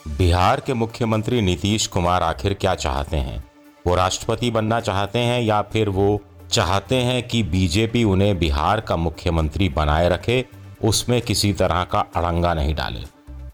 बिहार 0.07 0.59
के 0.59 0.73
मुख्यमंत्री 0.73 1.41
नीतीश 1.41 1.87
कुमार 1.87 2.23
आखिर 2.23 2.53
क्या 2.53 2.75
चाहते 2.75 3.17
हैं? 3.17 3.43
वो 3.87 3.95
राष्ट्रपति 3.95 4.51
बनना 4.51 4.79
चाहते 4.79 5.19
हैं 5.19 5.41
या 5.41 5.61
फिर 5.61 5.89
वो 5.89 6.21
चाहते 6.51 6.95
हैं 6.95 7.27
कि 7.27 7.43
बीजेपी 7.43 8.03
उन्हें 8.03 8.39
बिहार 8.39 8.81
का 8.81 8.95
मुख्यमंत्री 8.95 9.69
बनाए 9.69 10.09
रखे, 10.09 10.45
उसमें 10.83 11.21
किसी 11.21 11.53
तरह 11.53 11.83
का 11.83 11.99
अड़ंगा 11.99 12.53
नहीं 12.53 12.75
डाले? 12.75 13.03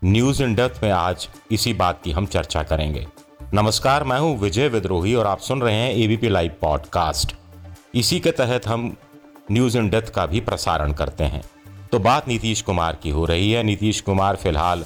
न्यूज़ 0.04 0.44
इन 0.44 0.56
डेप्थ 0.56 0.84
में 0.84 0.92
आज 0.92 1.30
इसी 1.52 1.74
बात 1.74 2.02
की 2.04 2.12
हम 2.12 2.26
चर्चा 2.26 2.64
करेंगे। 2.64 3.08
नमस्कार, 3.54 4.04
मैं 4.04 4.20
हूँ 4.20 4.40
विजय 4.40 4.68
विद्रोही 4.68 5.16
और 5.16 5.28
आप 5.28 5.40
सुन 5.40 5.62
रहे 5.62 5.76
हैं 5.76 5.94
एबीपी 5.94 6.30
लाइव 6.30 6.52
पॉडकास्ट 6.62 7.36
इसी 7.96 8.20
के 8.20 8.32
तहत 8.32 8.68
हम 8.68 8.96
न्यूज़ 9.52 9.78
इन 9.78 9.90
डेथ 9.90 10.02
का 10.02 10.26
भी 10.26 10.40
प्रसारण 10.40 10.92
करते 10.94 11.24
हैं। 11.24 11.44
तो 11.92 12.00
बात 12.00 12.28
नीतीश 12.28 12.62
कुमार 12.62 12.98
की 13.04 13.10
हो 13.10 13.26
रही 13.26 13.52
है। 13.52 13.64
नीतीश 13.64 14.02
कुमार 14.02 14.36
फ़िलहाल 14.36 14.86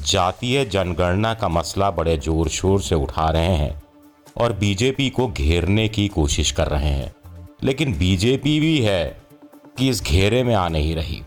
जातीय 0.00 0.64
जनगणना 0.64 1.34
का 1.34 1.48
मसला 1.48 1.90
बड़े 1.90 2.16
ज़ोर 2.18 2.48
शोर 2.48 2.80
से 2.80 2.94
उठा 2.94 3.30
रहे 3.30 3.54
हैं 3.56 3.82
और 4.36 4.52
बीजेपी 4.52 5.10
को 5.10 5.28
घेरने 5.28 5.88
की 5.88 6.08
कोशिश 6.08 6.50
कर 6.50 6.66
रहे 6.66 6.90
हैं। 6.90 7.12
लेकिन 7.64 7.98
बीजेपी 7.98 8.60
भी 8.60 8.80
है 8.80 9.20
कि 9.78 9.88
इस 9.88 10.02
घेरे 10.02 10.42
में 10.42 10.54
आ 10.54 10.68
नहीं 10.68 10.94
रही। 10.94 11.22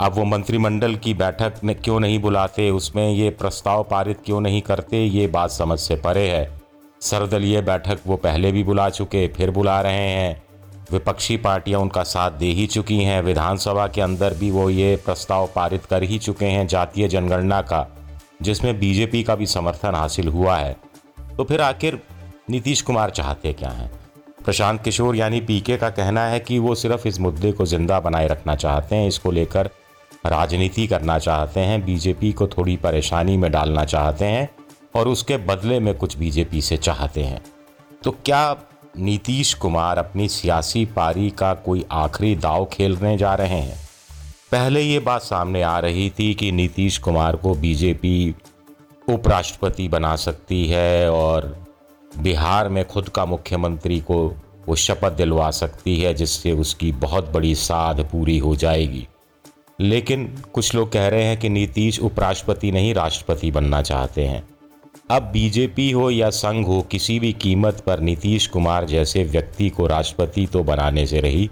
अब 0.00 0.14
वो 0.14 0.24
मंत्रिमंडल 0.24 0.94
की 0.96 1.14
बैठक 1.14 1.54
में 1.64 1.74
क्यों 1.76 2.00
नहीं 2.00 2.18
बुलाते, 2.18 2.70
उसमें 2.70 3.10
ये 3.10 3.30
प्रस्ताव 3.30 3.82
पारित 3.84 4.18
क्यों 4.26 4.40
नहीं 4.40 4.62
करते, 4.62 5.04
ये 5.04 5.26
बात 5.26 5.50
समझ 5.50 5.78
से 5.78 5.96
परे 5.96 6.28
है। 6.28 6.60
सर्वदलीय 7.00 7.60
बैठक 7.62 7.98
वो 8.06 8.16
पहले 8.16 8.52
भी 8.52 8.64
बुला 8.64 8.88
चुके, 8.90 9.28
फिर 9.28 9.50
बुला 9.50 9.80
रहे 9.80 10.08
हैं। 10.08 10.42
विपक्षी 10.92 11.36
पार्टियाँ 11.36 11.80
उनका 11.80 12.02
साथ 12.04 12.30
दे 12.30 12.46
ही 12.46 12.66
चुकी 12.66 12.98
हैं। 12.98 13.20
विधानसभा 13.22 13.86
के 13.86 14.00
अंदर 14.00 14.34
भी 14.34 14.50
वो 14.50 14.68
ये 14.70 14.94
प्रस्ताव 14.96 15.46
पारित 15.46 15.84
कर 15.84 16.02
ही 16.02 16.18
चुके 16.18 16.46
हैं 16.46 16.66
जातीय 16.66 17.08
जनगणना 17.08 17.60
का, 17.62 17.86
जिसमें 18.42 18.78
बीजेपी 18.80 19.22
का 19.22 19.34
भी 19.34 19.46
समर्थन 19.46 19.94
हासिल 19.94 20.28
हुआ 20.28 20.56
है। 20.56 20.76
तो 21.36 21.44
फिर 21.44 21.60
आखिर 21.60 22.00
नीतीश 22.50 22.82
कुमार 22.82 23.10
चाहते 23.10 23.52
क्या 23.52 23.70
हैं? 23.70 23.90
प्रशांत 24.44 24.82
किशोर 24.82 25.16
यानी 25.16 25.40
पीके 25.40 25.76
का 25.76 25.90
कहना 25.90 26.26
है 26.26 26.40
कि 26.40 26.58
वो 26.58 26.74
सिर्फ़ 26.74 27.06
इस 27.08 27.20
मुद्दे 27.20 27.52
को 27.52 27.66
ज़िंदा 27.66 28.00
बनाए 28.00 28.26
रखना 28.28 28.54
चाहते 28.56 28.96
हैं, 28.96 29.08
इसको 29.08 29.30
लेकर 29.30 29.70
राजनीति 30.26 30.86
करना 30.86 31.18
चाहते 31.18 31.60
हैं, 31.60 31.84
बीजेपी 31.84 32.32
को 32.32 32.46
थोड़ी 32.48 32.76
परेशानी 32.76 33.36
में 33.36 33.50
डालना 33.52 33.84
चाहते 33.84 34.24
हैं 34.24 34.48
और 34.94 35.08
उसके 35.08 35.36
बदले 35.36 35.78
में 35.80 35.94
कुछ 35.94 36.16
बीजेपी 36.18 36.60
से 36.60 36.76
चाहते 36.76 37.22
हैं। 37.22 37.40
तो 38.04 38.10
क्या 38.24 38.52
नीतीश 38.98 39.54
कुमार 39.54 39.98
अपनी 39.98 40.28
सियासी 40.28 40.84
पारी 40.84 41.30
का 41.30 41.54
कोई 41.54 41.84
आखिरी 41.90 42.36
दाव 42.36 42.64
खेलने 42.64 43.18
जा 43.18 43.34
रहे 43.34 43.60
हैं। 43.60 43.88
पहले 44.52 44.80
ये 44.82 44.98
बात 44.98 45.22
सामने 45.22 45.62
आ 45.62 45.78
रही 45.78 46.10
थी 46.10 46.34
कि 46.34 46.52
नीतीश 46.52 46.98
कुमार 46.98 47.36
को 47.36 47.54
बीजेपी 47.54 48.34
उपराष्ट्रपति 49.08 49.88
बना 49.88 50.16
सकती 50.16 50.68
है 50.68 51.10
और 51.10 51.66
बिहार 52.18 52.68
में 52.68 52.84
खुद 52.84 53.08
का 53.08 53.24
मुख्यमंत्री 53.24 54.00
को 54.00 54.34
वो 54.66 54.74
शपथ 54.74 55.12
दिलवा 55.12 55.50
सकती 55.50 56.00
है, 56.00 56.14
जिससे 56.14 56.52
उसकी 56.52 56.92
बहुत 56.92 57.30
बड़ी 57.30 57.54
साध 57.54 58.00
पूरी 58.00 58.38
हो 58.38 58.56
जाएगी। 58.56 59.08
लेकिन 59.80 60.42
कुछ 60.52 60.74
लोग 60.74 60.92
कह 60.92 61.08
रहे 61.08 61.24
हैं 61.24 61.40
कि 61.40 61.48
नीतीश 61.48 62.00
उपराष्ट्रपति 62.00 62.72
नहीं, 62.72 62.94
राष्ट्रपति 62.94 63.50
बनना 63.50 63.82
चाहते 63.82 64.26
हैं। 64.26 64.48
अब 65.10 65.22
बीजेपी 65.22 65.90
हो 65.90 66.10
या 66.10 66.30
संघ 66.30 66.66
हो, 66.66 66.80
किसी 66.82 67.18
भी 67.20 67.32
कीमत 67.32 67.80
पर 67.80 68.00
नीतीश 68.00 68.46
कुमार 68.46 68.84
जैसे 68.84 69.24
व्यक्ति 69.24 69.68
को 69.68 69.86
राष्ट्रपति 69.86 70.46
तो 70.46 70.62
बनाने 70.62 71.06
से 71.06 71.20
रही, 71.20 71.50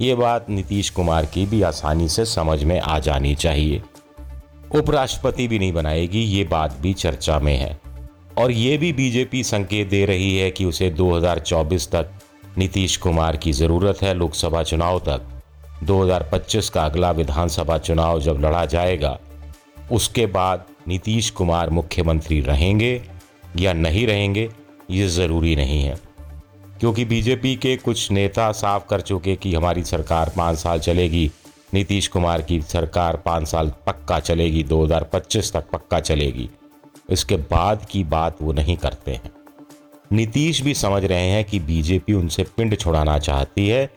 ये 0.00 0.14
बात 0.14 0.50
नीतीश 0.50 0.90
कुमार 0.90 1.26
की 1.26 1.46
भी 1.46 1.62
आसानी 1.62 2.08
से 2.08 2.24
समझ 2.24 2.64
में 2.64 2.80
आ 2.80 2.98
जानी 2.98 3.34
चाहिए। 3.34 3.82
उपराष्ट्रपति 4.74 5.48
भी 5.48 5.58
नहीं 5.58 5.72
बनाएगी, 5.72 6.22
ये 6.22 6.44
बात 6.44 6.76
भी 6.80 6.92
चर्चा 6.94 7.38
में 7.38 7.56
है। 7.56 7.80
और 8.38 8.50
ये 8.50 8.78
भी 8.78 8.92
बीजेपी 8.92 9.44
संकेत 9.44 9.88
दे 9.88 10.04
रही 10.06 10.36
है 10.38 10.50
कि 10.50 10.64
उसे 10.64 10.90
2024 10.90 11.90
तक 11.92 12.10
नीतीश 12.58 12.96
कुमार 12.96 13.36
की 13.36 13.52
ज़रूरत 13.52 14.02
है 14.02 14.14
लोकसभा 14.14 14.62
चुनाव 14.62 14.98
तक। 14.98 15.28
2025 15.82 16.68
का 16.68 16.84
अगला 16.84 17.10
विधानसभा 17.10 17.78
चुनाव 17.78 18.20
जब 18.20 18.40
लड़ा 18.40 18.64
जाएगा, 18.66 19.18
उसके 19.92 20.26
बाद 20.26 20.64
नीतीश 20.88 21.30
कुमार 21.30 21.70
मुख्यमंत्री 21.70 22.40
रहेंगे 22.40 23.02
या 23.56 23.72
नहीं 23.72 24.06
रहेंगे, 24.06 24.50
ये 24.90 25.08
ज़रूरी 25.08 25.56
नहीं 25.56 25.82
है। 25.82 25.98
क्योंकि 26.80 27.04
बीजेपी 27.04 27.56
के 27.56 27.76
कुछ 27.76 28.10
नेता 28.10 28.52
साफ़ 28.52 28.86
कर 28.90 29.00
चुके 29.00 29.36
कि 29.36 29.54
हमारी 29.54 29.84
सरकार 29.84 30.32
पाँच 30.36 30.58
साल 30.58 30.78
चलेगी, 30.78 31.30
नीतीश 31.74 32.08
कुमार 32.08 32.42
की 32.42 32.62
सरकार 32.62 33.16
पाँच 33.16 33.48
साल 33.48 33.72
पक्का 33.86 34.20
चलेगी 34.20 34.62
2025 34.62 35.52
तक 35.52 35.64
पक्का 35.72 36.00
चलेगी। 36.00 36.50
इसके 37.10 37.36
बाद 37.36 37.86
की 37.90 38.04
बात 38.04 38.36
वो 38.42 38.52
नहीं 38.52 38.76
करते 38.76 39.10
हैं। 39.10 39.30
नीतीश 40.12 40.60
भी 40.60 40.74
समझ 40.74 41.04
रहे 41.04 41.26
हैं 41.26 41.44
कि 41.44 41.60
बीजेपी 41.60 42.12
उनसे 42.12 42.42
पिंड 42.42 42.78
छुड़ाना 42.78 43.18
चाहती 43.18 43.68
है, 43.68 43.90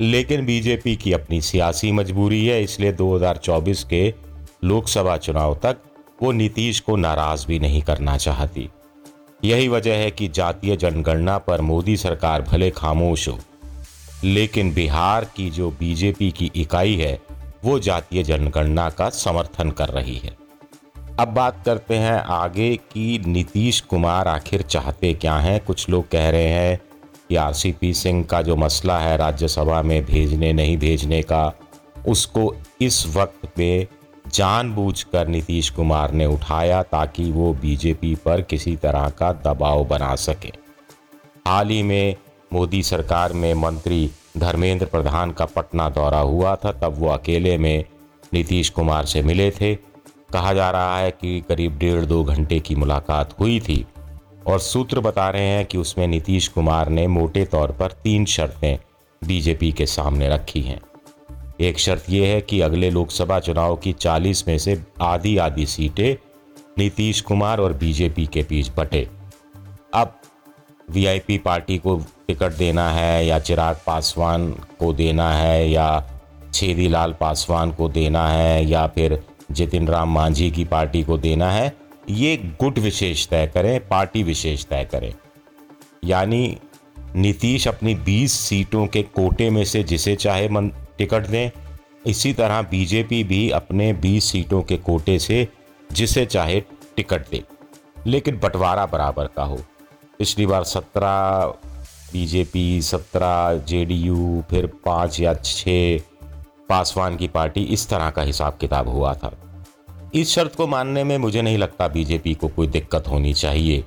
लेकिन 0.00 0.46
बीजेपी 0.46 0.96
की 0.96 1.12
अपनी 1.12 1.40
सियासी 1.40 1.92
मजबूरी 1.92 2.46
है, 2.46 2.62
इसलिए 2.62 2.92
2024 2.92 3.84
के 3.84 4.14
लोकसभा 4.64 5.16
चुनाव 5.16 5.60
तक 5.62 5.76
वो 6.22 6.32
नीतीश 6.32 6.80
को 6.80 6.96
नाराज़ 6.96 7.46
भी 7.46 7.58
नहीं 7.58 7.82
करना 7.82 8.16
चाहती। 8.16 8.68
यही 9.44 9.68
वजह 9.68 9.94
है 9.94 10.10
कि 10.10 10.28
जातीय 10.28 10.76
जनगणना 10.76 11.38
पर 11.38 11.60
मोदी 11.60 11.96
सरकार 11.96 12.42
भले 12.42 12.70
खामोश 12.70 13.28
हो, 13.28 13.38
लेकिन 14.24 14.72
बिहार 14.74 15.24
की 15.36 15.48
जो 15.50 15.70
बीजेपी 15.70 16.30
की 16.30 16.50
इकाई 16.56 16.94
है, 16.94 17.18
वो 17.64 17.78
जातीय 17.78 18.22
जनगणना 18.22 18.88
का 18.90 19.08
समर्थन 19.10 19.70
कर 19.70 19.88
रही 19.88 20.16
है। 20.16 20.36
अब 21.20 21.28
बात 21.28 21.62
करते 21.64 21.96
हैं 21.96 22.18
आगे 22.30 22.74
कि 22.92 23.22
नीतीश 23.26 23.80
कुमार 23.80 24.28
आखिर 24.28 24.62
चाहते 24.62 25.12
क्या 25.14 25.36
हैं। 25.36 25.58
कुछ 25.60 25.88
लोग 25.88 26.08
कह 26.08 26.28
रहे 26.30 26.48
हैं 26.48 26.80
कि 27.28 27.36
आरसीपी 27.36 27.92
सिंह 27.94 28.24
का 28.24 28.42
जो 28.42 28.56
मसला 28.56 28.98
है 28.98 29.16
राज्यसभा 29.16 29.80
में 29.82 30.04
भेजने 30.04 30.52
नहीं 30.52 30.76
भेजने 30.78 31.22
का, 31.22 31.52
उसको 32.08 32.54
इस 32.80 33.06
वक्त 33.06 33.46
पे 33.56 33.88
जानबूझकर 34.34 35.28
नीतीश 35.28 35.70
कुमार 35.70 36.12
ने 36.12 36.26
उठाया 36.26 36.82
ताकि 36.82 37.30
वो 37.32 37.52
बीजेपी 37.54 38.14
पर 38.14 38.40
किसी 38.42 38.76
तरह 38.76 39.08
का 39.08 39.32
दबाव 39.32 39.84
बना 39.84 40.14
सके। 40.14 40.52
हाल 41.46 41.68
ही 41.68 41.82
में 41.82 42.16
मोदी 42.52 42.82
सरकार 42.82 43.32
में 43.32 43.52
मंत्री 43.54 44.10
धर्मेंद्र 44.38 44.86
प्रधान 44.86 45.30
का 45.30 45.44
पटना 45.44 45.88
दौरा 45.88 46.18
हुआ 46.18 46.56
था, 46.56 46.72
तब 46.72 46.94
वो 46.98 47.08
अकेले 47.08 47.56
में 47.58 47.84
नीतीश 48.32 48.70
कुमार 48.70 49.06
से 49.06 49.22
मिले 49.22 49.50
थे। 49.50 49.74
कहा 50.32 50.52
जा 50.52 50.70
रहा 50.70 50.98
है 50.98 51.10
कि 51.10 51.40
करीब 51.48 51.78
डेढ़ 51.78 52.04
दो 52.04 52.22
घंटे 52.24 52.60
की 52.60 52.74
मुलाकात 52.74 53.34
हुई 53.40 53.60
थी 53.60 53.84
और 54.46 54.58
सूत्र 54.58 55.00
बता 55.00 55.28
रहे 55.30 55.46
हैं 55.46 55.64
कि 55.66 55.78
उसमें 55.78 56.06
नीतीश 56.06 56.48
कुमार 56.48 56.88
ने 56.88 57.06
मोटे 57.06 57.44
तौर 57.44 57.72
पर 57.72 57.92
तीन 58.04 58.24
शर्तें 58.24 58.78
बीजेपी 59.22 59.72
के 59.72 59.86
सामने 59.86 60.28
रखी 60.28 60.62
हैं। 60.62 60.80
एक 61.60 61.78
शर्त 61.78 62.04
यह 62.10 62.28
है 62.28 62.40
कि 62.40 62.60
अगले 62.60 62.90
लोकसभा 62.90 63.38
चुनाव 63.40 63.76
की 63.76 63.92
40 63.92 64.46
में 64.48 64.58
से 64.58 64.82
आधी 65.00 65.36
आधी 65.36 65.66
सीटें 65.66 66.16
नीतीश 66.78 67.20
कुमार 67.20 67.60
और 67.60 67.72
बीजेपी 67.72 68.26
के 68.26 68.42
बीच 68.42 68.70
बटे। 68.76 69.08
अब 69.94 70.14
वीआईपी 70.90 71.38
पार्टी 71.38 71.78
को 71.78 71.96
टिकट 72.28 72.52
देना 72.52 72.88
है 72.90 73.26
या 73.26 73.38
चिराग 73.38 73.80
पासवान 73.86 74.50
को 74.78 74.92
देना 74.92 75.32
है 75.32 75.70
या 75.70 75.88
छेदी 76.54 76.88
लाल 76.88 77.12
पासवान 77.12 77.72
को 77.72 77.88
देना 77.88 78.28
है 78.28 78.64
या 78.66 78.86
फिर 78.86 79.20
जितिन 79.50 79.88
राम 79.88 80.14
मांझी 80.14 80.50
की 80.50 80.64
पार्टी 80.64 81.02
को 81.02 81.18
देना 81.18 81.50
है, 81.52 81.72
ये 82.10 82.36
गुट 82.60 82.78
विशेष 82.78 83.26
तय 83.28 83.50
करें, 83.54 83.88
पार्टी 83.88 84.22
विशेष 84.22 84.64
तय 84.64 84.88
करें। 84.92 85.12
यानी 86.04 86.56
नीतीश 87.16 87.68
अपनी 87.68 87.94
20 87.94 88.32
सीटों 88.32 88.86
के 88.86 89.02
कोटे 89.02 89.50
में 89.50 89.64
से 89.64 89.82
जिसे 89.82 90.16
चाहे 90.16 90.48
टिकट 91.00 91.26
दें। 91.26 91.50
इसी 92.06 92.32
तरह 92.32 92.60
बीजेपी 92.62 93.22
भी 93.24 93.50
अपने 93.50 93.92
20 93.94 94.30
सीटों 94.32 94.62
के 94.62 94.76
कोटे 94.78 95.18
से 95.18 95.46
जिसे 95.90 96.24
चाहे 96.26 96.60
टिकट 96.96 97.28
दे। 97.30 97.42
लेकिन 98.06 98.38
बंटवारा 98.38 98.86
बराबर 98.86 99.26
का 99.26 99.44
हो। 99.44 99.58
पिछली 100.18 100.46
बार 100.46 100.64
सत्रह, 100.64 101.44
बीजेपी 102.12 102.80
सत्रह, 102.82 103.58
जेडीयू, 103.68 104.42
फिर 104.50 104.66
पाँच 104.84 105.20
या 105.20 105.34
छः 105.34 105.98
पासवान 106.68 107.16
की 107.16 107.28
पार्टी, 107.28 107.62
इस 107.62 107.88
तरह 107.88 108.10
का 108.10 108.22
हिसाब 108.22 108.56
किताब 108.60 108.88
हुआ 108.88 109.14
था। 109.14 109.32
इस 110.14 110.34
शर्त 110.34 110.54
को 110.54 110.66
मानने 110.66 111.04
में 111.04 111.16
मुझे 111.18 111.42
नहीं 111.42 111.58
लगता 111.58 111.88
बीजेपी 111.88 112.34
को 112.34 112.48
कोई 112.48 112.66
दिक्कत 112.66 113.08
होनी 113.08 113.34
चाहिए। 113.34 113.84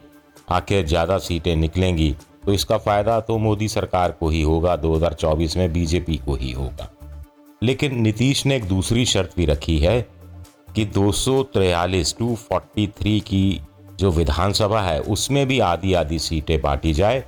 आखिर 0.52 0.86
ज़्यादा 0.88 1.18
सीटें 1.18 1.56
निकलेंगी 1.56 2.16
तो 2.46 2.54
इसका 2.54 2.78
फ़ायदा 2.78 3.20
तो 3.20 3.38
मोदी 3.38 3.68
सरकार 3.68 4.12
को 4.12 4.30
ही 4.30 4.42
होगा 4.42 4.76
2024 4.78 5.56
में 5.58 5.72
बीजेपी 5.74 6.18
को 6.18 6.36
ही 6.36 6.52
होगा। 6.52 6.90
लेकिन 7.64 8.02
नीतीश 8.02 8.46
ने 8.46 8.56
एक 8.56 8.64
दूसरी 8.64 9.06
शर्त 9.06 9.34
भी 9.38 9.46
रखी 9.46 9.78
है 9.80 10.00
कि 10.76 10.86
दो 10.86 11.12
सौ 11.12 11.42
टू 11.56 12.36
फोर्टी 12.36 12.88
थ्री 13.00 13.20
की 13.20 13.62
जो 14.00 14.12
विधानसभा 14.12 14.82
है, 14.82 15.00
उसमें 15.00 15.46
भी 15.48 15.60
आधी 15.60 15.94
आधी 15.94 16.20
सीटें 16.20 16.62
बांटी 16.62 16.94
जाए 16.94 17.24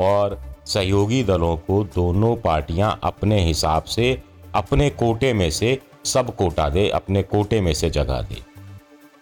और 0.00 0.40
सहयोगी 0.66 1.22
दलों 1.24 1.56
को 1.56 1.82
दोनों 1.84 2.34
पार्टियाँ 2.36 2.98
अपने 3.04 3.44
हिसाब 3.44 3.82
से, 3.84 4.22
अपने 4.54 4.88
कोटे 4.90 5.32
में 5.32 5.50
से 5.50 5.78
सब 6.04 6.34
कोटा 6.36 6.68
दे, 6.68 6.88
अपने 6.88 7.22
कोटे 7.22 7.60
में 7.60 7.72
से 7.74 7.90
जगह 7.90 8.20
दे। 8.20 8.42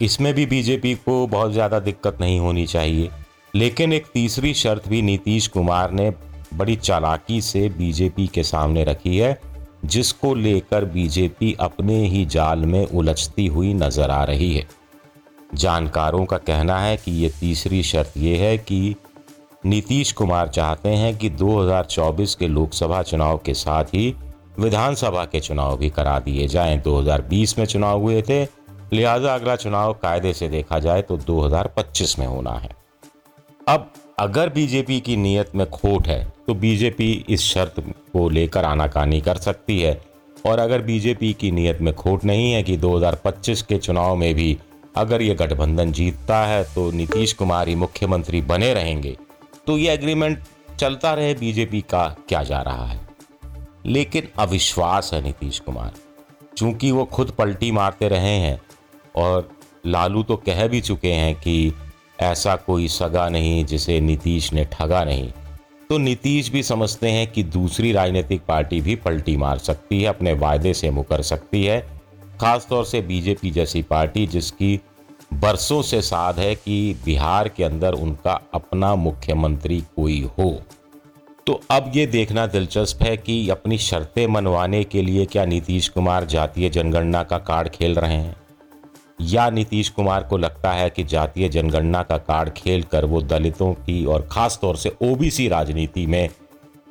इसमें 0.01 0.33
भी 0.35 0.47
बीजेपी 0.47 0.95
को 0.95 1.27
बहुत 1.27 1.53
ज़्यादा 1.53 1.79
दिक्कत 1.81 2.19
नहीं 2.21 2.39
होनी 2.41 2.67
चाहिए। 2.67 3.11
लेकिन 3.55 3.93
एक 3.93 4.07
तीसरी 4.15 4.53
शर्त 4.55 4.89
भी 4.89 5.03
नीतीश 5.03 5.47
कुमार 5.47 5.91
ने 5.91 6.11
बड़ी 6.55 6.77
चालाकी 6.77 7.41
से 7.41 7.69
बीजेपी 7.69 8.27
के 8.27 8.43
सामने 8.43 8.85
रखी 8.85 9.17
है। 9.19 9.39
जिसको 9.85 10.35
लेकर 10.35 10.85
बीजेपी 10.85 11.57
अपने 11.61 11.99
ही 12.07 12.25
जाल 12.27 12.59
में 12.59 12.85
उलझती 12.87 13.47
हुई 13.47 13.73
नज़र 13.75 14.11
आ 14.11 14.23
रही 14.25 14.55
है। 14.55 14.67
जानकारों 15.55 16.25
का 16.25 16.39
कहना 16.39 16.79
है 16.81 16.97
कि 16.97 17.13
ये 17.13 17.29
तीसरी 17.41 17.83
शर्त 17.83 18.13
ये 18.17 18.37
है 18.37 18.57
कि 18.59 18.95
नीतीश 19.67 20.13
कुमार 20.13 20.49
चाहते 20.49 20.89
हैं 20.89 21.17
कि 21.19 21.31
2024 21.31 22.35
के 22.35 22.49
लोकसभा 22.49 23.03
चुनाव 23.03 23.39
के 23.39 23.55
साथ 23.55 23.85
ही 23.85 24.15
विधानसभा 24.59 25.25
के 25.25 25.41
चुनाव 25.41 25.77
भी 25.77 25.91
करा 25.91 26.19
दिए 26.19 26.47
जाएँ। 26.49 26.81
2020 26.83 27.59
में 27.59 27.65
चुनाव 27.67 28.01
हुए 28.01 28.23
थे, 28.23 28.43
लिहाजा 28.93 29.35
अगला 29.35 29.57
चुनाव 29.57 29.93
कायदे 29.93 30.33
से 30.33 30.49
देखा 30.49 30.79
जाए 30.79 31.03
तो 31.03 31.17
2025 31.19 32.19
में 32.19 32.27
होना 32.27 32.53
है। 32.53 32.71
अब 33.69 33.93
अगर 34.19 34.49
बीजेपी 34.49 35.01
की 35.01 35.17
नीयत 35.17 35.55
में 35.55 35.69
खोट 35.71 36.07
है 36.07 36.25
तो 36.47 36.55
बीजेपी 36.55 37.13
इस 37.29 37.41
शर्त 37.43 37.75
को 38.13 38.29
लेकर 38.29 38.65
आनाकानी 38.65 39.21
कर 39.21 39.37
सकती 39.37 39.81
है। 39.81 40.01
और 40.47 40.59
अगर 40.59 40.83
बीजेपी 40.83 41.33
की 41.33 41.51
नीयत 41.51 41.81
में 41.81 41.95
खोट 41.95 42.25
नहीं 42.25 42.53
है 42.53 42.63
कि 42.63 42.77
2025 42.77 43.63
के 43.63 43.79
चुनाव 43.79 44.17
में 44.17 44.35
भी 44.35 44.57
अगर 44.97 45.23
ये 45.23 45.35
गठबंधन 45.35 45.93
जीतता 45.93 46.45
है 46.47 46.65
तो 46.65 46.91
नीतीश 46.91 47.33
कुमार 47.33 47.69
ही 47.69 47.75
मुख्यमंत्री 47.75 48.41
बने 48.43 48.73
रहेंगे। 48.75 49.17
तो 49.67 49.79
ये 49.79 49.93
एग्रीमेंट 49.93 50.39
चलता 50.79 51.15
रहे 51.15 51.35
बीजेपी 51.35 51.81
का 51.81 52.07
क्या 52.29 52.43
जा 52.43 52.61
रहा 52.61 52.87
है? 52.87 53.01
लेकिन 53.87 54.29
अविश्वास 54.39 55.11
है 55.15 55.23
नीतीश 55.23 55.59
कुमार। 55.59 55.93
चूँकि 56.57 56.91
वो 56.91 57.05
खुद 57.05 57.31
पलटी 57.31 57.71
मारते 57.71 58.09
रहे 58.09 58.37
हैं, 58.39 58.61
और 59.17 59.51
लालू 59.87 60.23
तो 60.23 60.37
कह 60.37 60.67
भी 60.67 60.81
चुके 60.81 61.13
हैं 61.13 61.35
कि 61.35 61.73
ऐसा 62.23 62.57
कोई 62.57 62.89
सगा 62.89 63.29
नहीं 63.29 63.65
जिसे 63.65 64.01
नीतीश 64.01 64.53
ने 64.53 64.65
ठगा 64.65 65.05
नहीं। 65.05 65.33
तो 65.89 65.99
नीतीश 65.99 66.51
भी 66.51 66.63
समझते 66.63 67.11
हैं 67.11 67.33
कि 67.33 67.43
दूसरी 67.43 67.93
राजनीतिक 67.93 68.43
पार्टी 68.49 68.81
भी 68.81 68.97
पलटी 68.97 69.37
मार 69.37 69.59
सकती 69.59 70.03
है, 70.03 70.09
अपने 70.09 70.33
वायदे 70.33 70.75
से 70.75 70.91
मुकर 70.91 71.23
सकती 71.23 71.65
है। 71.65 72.03
खासतौर 72.41 72.85
से 72.85 73.01
बीजेपी 73.01 73.51
जैसी 73.51 73.83
पार्टी 73.83 74.27
जिसकी 74.27 74.81
बरसों 75.35 75.83
से 75.83 76.03
साध 76.03 76.39
है 76.39 76.55
कि 76.55 76.97
बिहार 77.05 77.49
के 77.49 77.65
अंदर 77.65 77.93
उनका 77.93 78.41
अपना 78.55 78.95
मुख्यमंत्री 78.95 79.81
कोई 79.81 80.31
हो। 80.39 80.63
तो 81.47 81.61
अब 81.71 81.93
ये 81.97 82.07
देखना 82.07 82.47
दिलचस्प 82.47 83.03
है 83.03 83.17
कि 83.17 83.49
अपनी 83.49 83.79
शर्तें 83.79 84.27
मनवाने 84.27 84.85
के 84.85 85.03
लिए 85.03 85.25
क्या 85.27 85.45
नीतीश 85.45 85.89
कुमार 85.89 86.25
जातीय 86.25 86.71
जनगणना 86.71 87.23
का 87.23 87.39
कार्ड 87.39 87.69
खेल 87.69 87.95
रहे 87.95 88.17
हैं। 88.17 88.37
या 89.21 89.49
नीतीश 89.51 89.89
कुमार 89.89 90.23
को 90.23 90.37
लगता 90.39 90.73
है 90.73 90.89
कि 90.91 91.05
जातीय 91.05 91.49
जनगणना 91.49 92.03
का 92.03 92.17
कार्ड 92.19 92.53
खेल 92.53 92.83
कर 92.83 93.05
वो 93.05 93.21
दलितों 93.23 93.73
की 93.75 94.05
और 94.05 94.29
ख़ास 94.33 94.59
तौर 94.63 94.77
से 94.77 94.93
ओबीसी 95.03 95.49
राजनीति 95.49 96.07
में 96.07 96.29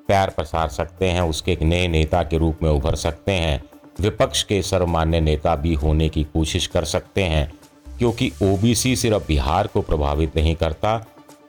पैर 0.07 0.29
पसार 0.29 0.67
सकते 0.69 1.07
हैं, 1.07 1.21
उसके 1.21 1.51
एक 1.51 1.61
नए 1.61 1.87
नेता 1.87 2.23
के 2.23 2.37
रूप 2.37 2.63
में 2.63 2.69
उभर 2.69 2.95
सकते 2.95 3.31
हैं। 3.31 3.61
विपक्ष 3.99 4.43
के 4.43 4.61
सर्वमान्य 4.61 5.19
नेता 5.21 5.55
भी 5.55 5.73
होने 5.73 6.09
की 6.09 6.23
कोशिश 6.23 6.67
कर 6.67 6.85
सकते 6.85 7.23
हैं, 7.23 7.51
क्योंकि 7.99 8.31
ओबीसी 8.43 8.95
सिर्फ़ 8.95 9.27
बिहार 9.27 9.67
को 9.67 9.81
प्रभावित 9.81 10.35
नहीं 10.35 10.55
करता, 10.55 11.05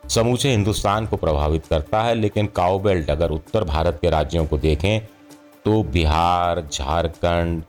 समूचे 0.08 0.50
हिंदुस्तान 0.50 1.06
को 1.06 1.16
प्रभावित 1.16 1.66
करता 1.66 2.02
है, 2.02 2.14
लेकिन 2.14 2.46
काउबेल्ट 2.46 3.10
अगर 3.10 3.30
उत्तर 3.30 3.64
भारत 3.64 3.98
के 4.02 4.10
राज्यों 4.10 4.46
को 4.46 4.58
देखें 4.58 5.00
तो 5.64 5.82
बिहार, 5.84 6.60
झारखंड, 6.62 7.62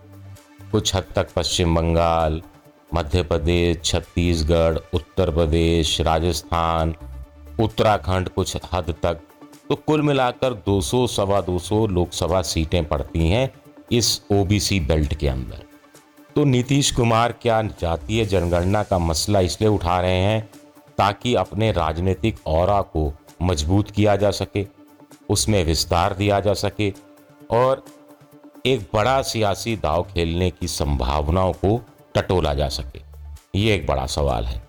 कुछ 0.71 0.95
हद 0.95 1.05
तक 1.15 1.27
पश्चिम 1.35 1.75
बंगाल 1.75 2.41
मध्य 2.95 3.23
प्रदेश, 3.23 3.77
छत्तीसगढ़, 3.83 4.77
उत्तर 4.93 5.31
प्रदेश, 5.31 6.01
राजस्थान, 6.01 6.95
उत्तराखंड 7.59 8.29
कुछ 8.29 8.57
हद 8.73 8.95
तक। 9.03 9.19
तो 9.69 9.75
कुल 9.75 10.01
मिलाकर 10.01 10.53
200 10.53 11.07
सवा 11.07 11.41
200 11.41 11.87
लोकसभा 11.87 12.41
सीटें 12.41 12.85
पड़ती 12.85 13.29
हैं 13.29 13.53
इस 13.91 14.21
ओबीसी 14.31 14.79
बेल्ट 14.79 15.13
के 15.13 15.27
अंदर। 15.27 15.63
तो 16.35 16.43
नीतीश 16.43 16.91
कुमार 16.91 17.31
क्या 17.31 17.61
जातीय 17.61 18.25
जनगणना 18.25 18.83
का 18.83 18.99
मसला 18.99 19.39
इसलिए 19.39 19.69
उठा 19.69 19.99
रहे 20.01 20.19
हैं 20.19 20.49
ताकि 20.97 21.35
अपने 21.35 21.71
राजनीतिक 21.71 22.37
और 22.47 22.81
को 22.83 23.13
मज़बूत 23.41 23.91
किया 23.91 24.15
जा 24.15 24.31
सके, 24.31 24.65
उसमें 25.29 25.65
विस्तार 25.65 26.13
दिया 26.13 26.39
जा 26.39 26.53
सके 26.53 26.93
और 27.51 27.83
एक 28.65 28.81
बड़ा 28.93 29.21
सियासी 29.21 29.75
दाव 29.75 30.03
खेलने 30.03 30.49
की 30.51 30.67
संभावनाओं 30.67 31.53
को 31.53 31.81
टटोला 32.15 32.53
जा 32.53 32.69
सके। 32.69 33.01
ये 33.59 33.75
एक 33.75 33.87
बड़ा 33.87 34.05
सवाल 34.05 34.45
है। 34.45 34.61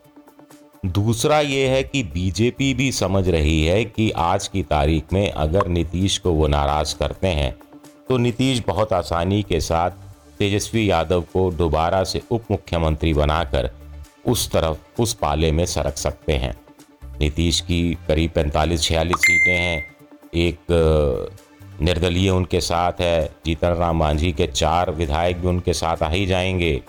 दूसरा 0.87 1.41
ये 1.41 1.69
है 1.69 1.83
कि 1.83 2.03
बीजेपी 2.03 2.75
भी 2.75 2.93
समझ 2.93 3.29
रही 3.29 3.65
है 3.65 3.85
कि 3.85 4.11
आज 4.11 4.49
की 4.49 4.63
तारीख 4.63 5.13
में 5.13 5.31
अगर 5.31 5.67
नीतीश 5.69 6.19
को 6.19 6.33
वो 6.33 6.47
नाराज़ 6.47 6.97
करते 6.97 7.29
हैं 7.29 7.57
तो 8.09 8.17
नीतीश 8.17 8.63
बहुत 8.67 8.93
आसानी 8.93 9.43
के 9.43 9.61
साथ 9.61 9.91
तेजस्वी 10.39 10.91
यादव 10.91 11.23
को 11.23 11.51
दोबारा 11.51 12.05
से 12.05 12.23
उप 12.31 12.45
मुख्यमंत्री 12.51 13.15
बनाकर 13.15 13.71
उस 14.27 14.51
तरफ़, 14.51 15.03
उस 15.03 15.15
पाले 15.15 15.53
में 15.53 15.67
सरक 15.67 15.97
सकते 15.97 16.33
हैं। 16.33 16.61
नीतीश 17.21 17.61
की 17.61 17.99
करीब 18.09 18.31
पैंतालीस, 18.31 18.83
छियालीस 18.83 19.17
सीटें 19.17 19.59
हैं। 19.59 19.97
एक 20.35 20.59
निर्दलीय 21.81 22.31
उनके 22.31 22.61
साथ 22.61 22.93
है। 23.01 23.35
जीतन 23.47 23.69
राम 23.69 23.99
मांझी 23.99 24.33
के 24.33 24.47
चार 24.47 24.91
विधायक 24.91 25.41
भी 25.41 25.49
उनके 25.49 25.73
साथ 25.73 26.03
आ 26.03 26.09
ही 26.09 26.27
जाएँगे। 26.27 26.83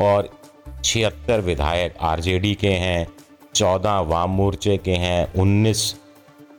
और 0.00 0.40
छिहत्तर 0.84 1.40
विधायक 1.40 1.94
आरजेडी 2.00 2.54
के 2.54 2.68
हैं, 2.68 3.08
चौदह 3.54 4.00
वाम 4.00 4.30
मोर्चे 4.30 4.76
के 4.76 4.92
हैं, 4.92 5.32
उन्नीस 5.32 5.96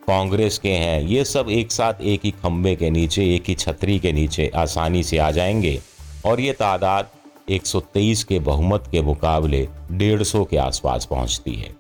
कांग्रेस 0.08 0.58
के 0.58 0.72
हैं। 0.72 1.02
ये 1.02 1.24
सब 1.24 1.50
एक 1.50 1.72
साथ 1.72 1.94
एक 2.02 2.22
ही 2.24 2.32
खंभे 2.32 2.76
के 2.76 2.90
नीचे, 2.90 3.36
एक 3.36 3.44
ही 3.48 3.56
छतरी 3.56 4.00
के 4.00 4.12
नीचे 4.12 4.52
आसानी 4.56 5.04
से 5.04 5.18
आ 5.18 5.32
जाएँगे। 5.32 5.82
और 6.26 6.40
ये 6.40 6.54
तादाद 6.54 7.10
123 7.50 8.24
के 8.24 8.40
बहुमत 8.40 8.84
के 8.92 9.02
मुकाबले 9.02 9.68
150 9.92 10.46
के 10.46 10.58
आसपास 10.58 11.06
पहुँचती 11.06 11.54
है। 11.54 11.76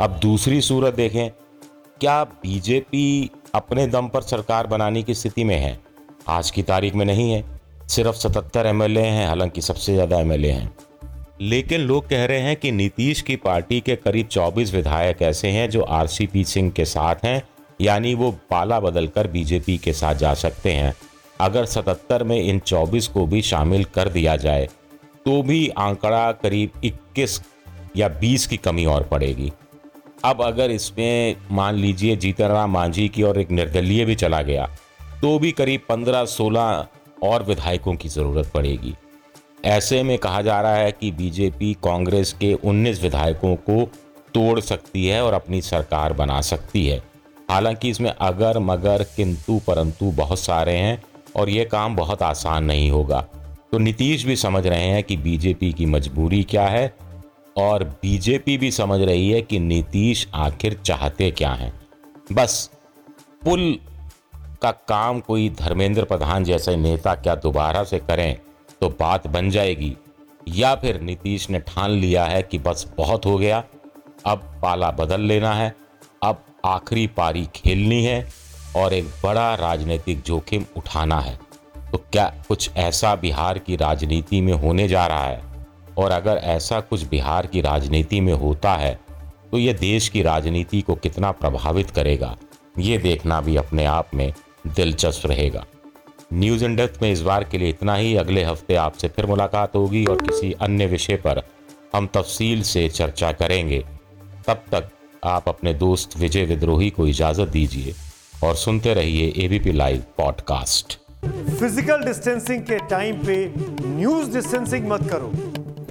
अब 0.00 0.18
दूसरी 0.22 0.60
सूरत 0.60 0.94
देखें, 0.94 1.30
क्या 2.00 2.24
बीजेपी 2.24 3.30
अपने 3.54 3.86
दम 3.86 4.08
पर 4.08 4.20
सरकार 4.20 4.66
बनाने 4.66 5.02
की 5.02 5.14
स्थिति 5.14 5.44
में 5.44 5.56
है? 5.56 5.80
आज 6.28 6.50
की 6.50 6.62
तारीख 6.62 6.94
में 6.94 7.04
नहीं 7.04 7.32
है। 7.32 7.60
सिर्फ़ 7.88 8.16
77 8.16 8.66
एमएलए 8.66 9.06
हैं, 9.06 9.28
हालाँकि 9.28 9.60
सबसे 9.60 9.94
ज़्यादा 9.94 10.20
एमएलए 10.20 10.50
हैं। 10.50 10.74
लेकिन 11.40 11.80
लोग 11.80 12.08
कह 12.08 12.24
रहे 12.24 12.40
हैं 12.40 12.56
कि 12.56 12.70
नीतीश 12.72 13.20
की 13.22 13.36
पार्टी 13.36 13.80
के 13.80 13.94
करीब 13.96 14.28
24 14.28 14.72
विधायक 14.74 15.22
ऐसे 15.22 15.48
हैं 15.48 15.68
जो 15.70 15.82
आरसीपी 15.82 16.44
सिंह 16.44 16.70
के 16.70 16.84
साथ 16.84 17.24
हैं, 17.24 17.42
यानी 17.80 18.14
वो 18.14 18.30
पाला 18.50 18.80
बदलकर 18.80 19.26
बीजेपी 19.26 19.76
के 19.78 19.92
साथ 19.92 20.14
जा 20.14 20.34
सकते 20.34 20.72
हैं। 20.72 20.94
अगर 21.40 21.64
77 21.66 22.22
में 22.22 22.40
इन 22.40 22.58
24 22.58 23.06
को 23.06 23.26
भी 23.26 23.42
शामिल 23.42 23.84
कर 23.84 24.08
दिया 24.08 24.36
जाए 24.36 24.68
तो 25.26 25.42
भी 25.42 25.68
आंकड़ा 25.78 26.30
करीब 26.32 26.80
21 26.84 27.40
या 27.96 28.08
20 28.20 28.46
की 28.46 28.56
कमी 28.56 28.84
और 28.86 29.02
पड़ेगी। 29.02 29.50
अब 30.24 30.42
अगर 30.42 30.70
इसमें 30.70 31.36
मान 31.50 31.74
लीजिए 31.74 32.16
जीतन 32.16 32.44
राम 32.44 32.72
मांझी 32.72 33.08
की 33.08 33.22
और 33.22 33.38
एक 33.40 33.50
निर्दलीय 33.50 34.04
भी 34.04 34.14
चला 34.14 34.42
गया 34.42 34.66
तो 35.22 35.38
भी 35.38 35.52
करीब 35.52 35.80
15-16 35.88 36.86
और 37.22 37.42
विधायकों 37.44 37.94
की 37.94 38.08
ज़रूरत 38.08 38.50
पड़ेगी। 38.54 38.94
ऐसे 39.64 40.02
में 40.02 40.18
कहा 40.18 40.42
जा 40.42 40.60
रहा 40.60 40.74
है 40.74 40.92
कि 40.92 41.10
बीजेपी 41.10 41.74
कांग्रेस 41.74 42.32
के 42.32 42.54
19 42.54 43.02
विधायकों 43.02 43.56
को 43.56 43.84
तोड़ 44.34 44.60
सकती 44.60 45.06
है 45.06 45.24
और 45.24 45.32
अपनी 45.32 45.62
सरकार 45.62 46.12
बना 46.12 46.40
सकती 46.40 46.86
है। 46.86 47.02
हालाँकि 47.50 47.90
इसमें 47.90 48.10
अगर 48.10 48.58
मगर, 48.58 49.02
किंतु, 49.16 49.60
परंतु 49.66 50.04
बहुत 50.04 50.38
सारे 50.38 50.72
हैं 50.72 51.02
और 51.36 51.48
ये 51.48 51.64
काम 51.64 51.96
बहुत 51.96 52.22
आसान 52.22 52.64
नहीं 52.64 52.90
होगा। 52.90 53.20
तो 53.72 53.78
नीतीश 53.78 54.24
भी 54.24 54.36
समझ 54.36 54.66
रहे 54.66 54.84
हैं 54.84 55.04
कि 55.04 55.16
बीजेपी 55.16 55.72
की 55.72 55.86
मजबूरी 55.86 56.42
क्या 56.42 56.66
है 56.66 56.96
और 57.56 57.84
बीजेपी 57.84 58.58
भी 58.58 58.70
समझ 58.70 59.00
रही 59.00 59.30
है 59.30 59.42
कि 59.42 59.58
नीतीश 59.58 60.28
आखिर 60.34 60.74
चाहते 60.74 61.30
क्या 61.30 61.52
हैं। 61.52 61.80
बस, 62.32 62.70
पुल 63.44 63.78
का 64.62 64.70
काम 64.70 65.20
कोई 65.20 65.50
धर्मेंद्र 65.50 66.04
प्रधान 66.04 66.44
जैसे 66.44 66.76
नेता 66.76 67.14
क्या 67.14 67.34
दोबारा 67.34 67.84
से 67.84 67.98
करें? 67.98 68.38
तो 68.80 68.88
बात 68.90 69.26
बन 69.26 69.50
जाएगी। 69.50 69.96
या 70.48 70.74
फिर 70.74 71.00
नीतीश 71.00 71.48
ने 71.50 71.60
ठान 71.60 71.90
लिया 71.90 72.24
है 72.24 72.42
कि 72.42 72.58
बस 72.58 72.86
बहुत 72.98 73.26
हो 73.26 73.36
गया। 73.38 73.62
अब 74.26 74.38
पाला 74.62 74.90
बदल 74.90 75.20
लेना 75.20 75.52
है। 75.54 75.74
अब 76.22 76.42
आखिरी 76.64 77.06
पारी 77.06 77.46
खेलनी 77.54 78.02
है 78.04 78.28
और 78.76 78.92
एक 78.92 79.04
बड़ा 79.24 79.54
राजनीतिक 79.54 80.20
जोखिम 80.20 80.64
उठाना 80.76 81.20
है। 81.20 81.38
तो 81.92 81.98
क्या 81.98 82.24
कुछ 82.48 82.70
ऐसा 82.76 83.14
बिहार 83.14 83.58
की 83.58 83.76
राजनीति 83.76 84.40
में 84.40 84.52
होने 84.52 84.88
जा 84.88 85.06
रहा 85.06 85.24
है? 85.24 85.42
और 85.98 86.10
अगर 86.10 86.36
ऐसा 86.36 86.80
कुछ 86.80 87.02
बिहार 87.02 87.46
की 87.46 87.60
राजनीति 87.60 88.20
में 88.20 88.32
होता 88.32 88.74
है 88.74 88.98
तो 89.52 89.58
ये 89.58 89.72
देश 89.74 90.08
की 90.08 90.22
राजनीति 90.22 90.80
को 90.80 90.94
कितना 90.94 91.30
प्रभावित 91.32 91.90
करेगा? 91.90 92.36
ये 92.78 92.98
देखना 92.98 93.40
भी 93.40 93.56
अपने 93.56 93.84
आप 93.84 94.10
में 94.14 94.32
दिलचस्प 94.66 95.26
रहेगा। 95.26 95.64
न्यूज़ 96.32 96.64
इन 96.64 96.74
डेप्थ 96.76 97.02
में 97.02 97.10
इस 97.12 97.22
बार 97.22 97.44
के 97.44 97.58
लिए 97.58 97.68
इतना 97.68 97.94
ही। 97.94 98.14
अगले 98.16 98.44
हफ़्ते 98.44 98.74
आपसे 98.74 99.08
फिर 99.08 99.26
मुलाकात 99.26 99.76
होगी 99.76 100.04
और 100.04 100.22
किसी 100.22 100.52
अन्य 100.62 100.86
विषय 100.86 101.16
पर 101.16 101.42
हम 101.94 102.06
तफसील 102.14 102.62
से 102.62 102.88
चर्चा 102.88 103.32
करेंगे। 103.32 103.78
तब 104.46 104.62
तक 104.72 104.88
आप 105.24 105.48
अपने 105.48 105.74
दोस्त 105.74 106.16
विजय 106.18 106.44
विद्रोही 106.44 106.90
को 106.90 107.06
इजाज़त 107.06 107.48
दीजिए 107.48 107.94
और 108.44 108.54
सुनते 108.56 108.94
रहिए 108.94 109.32
ABP 109.36 109.72
live 109.72 110.04
podcast 110.18 110.98
physical 111.60 112.04
distancing 112.04 112.62
के 112.62 112.78
टाइम 112.88 113.16
पे 113.26 113.36
न्यूज़ 113.86 114.32
डिस्टेंसिंग 114.32 114.88
मत 114.88 115.08
करो। 115.10 115.32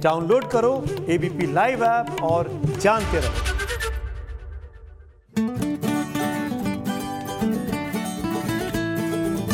डाउनलोड 0.02 0.48
करो 0.50 0.72
एबीपी 1.08 1.52
लाइव 1.52 1.84
ऐप 1.84 2.22
और 2.22 2.50
जानते 2.82 3.20
रहो। 3.20 3.49